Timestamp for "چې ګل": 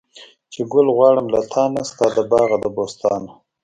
0.51-0.87